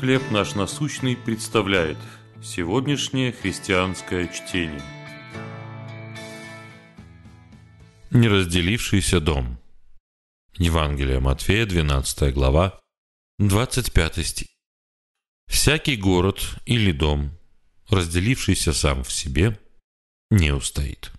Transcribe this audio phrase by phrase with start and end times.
[0.00, 1.98] «Хлеб наш насущный» представляет
[2.40, 4.80] сегодняшнее христианское чтение.
[8.12, 9.58] Неразделившийся дом.
[10.56, 12.78] Евангелие Матфея, 12 глава,
[13.40, 14.46] 25 стих.
[15.48, 17.36] «Всякий город или дом,
[17.90, 19.58] разделившийся сам в себе,
[20.30, 21.10] не устоит».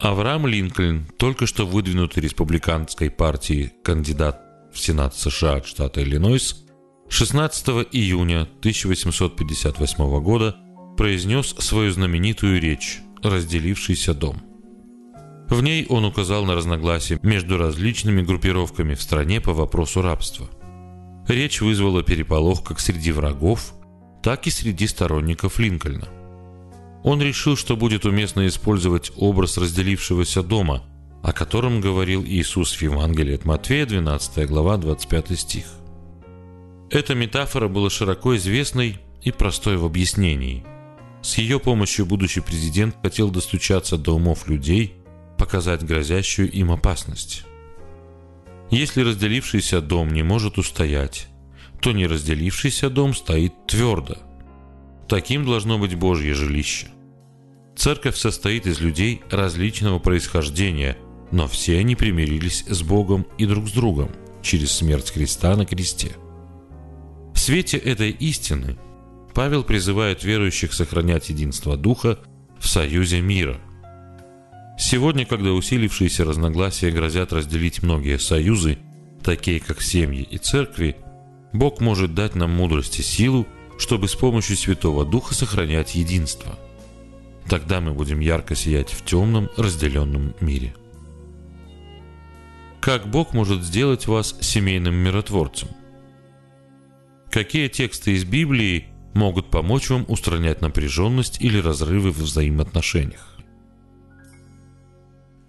[0.00, 4.42] Авраам Линкольн, только что выдвинутый республиканской партией кандидат
[4.72, 6.62] в Сенат США от штата Иллинойс,
[7.12, 10.56] 16 июня 1858 года
[10.96, 14.42] произнес свою знаменитую речь «Разделившийся дом».
[15.48, 20.48] В ней он указал на разногласия между различными группировками в стране по вопросу рабства.
[21.28, 23.74] Речь вызвала переполох как среди врагов,
[24.22, 26.08] так и среди сторонников Линкольна–
[27.04, 30.84] он решил, что будет уместно использовать образ разделившегося дома,
[31.22, 35.64] о котором говорил Иисус в Евангелии от Матфея, 12 глава, 25 стих.
[36.92, 40.62] Эта метафора была широко известной и простой в объяснении.
[41.22, 44.96] С ее помощью будущий президент хотел достучаться до умов людей,
[45.38, 47.44] показать грозящую им опасность.
[48.70, 51.28] Если разделившийся дом не может устоять,
[51.80, 54.18] то неразделившийся дом стоит твердо.
[55.08, 56.88] Таким должно быть Божье жилище.
[57.74, 60.98] Церковь состоит из людей различного происхождения,
[61.30, 64.10] но все они примирились с Богом и друг с другом
[64.42, 66.16] через смерть Христа на кресте.
[67.42, 68.78] Свете этой истины
[69.34, 72.20] Павел призывает верующих сохранять единство Духа
[72.60, 73.60] в союзе мира.
[74.78, 78.78] Сегодня, когда усилившиеся разногласия грозят разделить многие союзы,
[79.24, 80.94] такие как семьи и церкви,
[81.52, 86.56] Бог может дать нам мудрость и силу, чтобы с помощью Святого Духа сохранять единство–
[87.48, 90.74] Тогда мы будем ярко сиять в темном, разделенном мире.
[92.80, 95.68] Как Бог может сделать вас семейным миротворцем?
[97.32, 103.38] Какие тексты из Библии могут помочь вам устранять напряженность или разрывы в взаимоотношениях?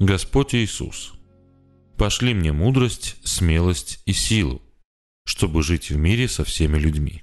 [0.00, 1.12] Господь Иисус,
[1.96, 4.60] пошли мне мудрость, смелость и силу,
[5.24, 7.22] чтобы жить в мире со всеми людьми.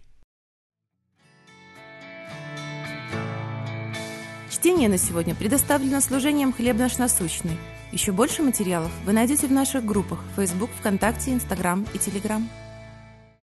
[4.49, 7.57] Чтение на сегодня предоставлено служением «Хлеб наш насущный».
[7.91, 12.49] Еще больше материалов вы найдете в наших группах Facebook, ВКонтакте, Инстаграм и Телеграм.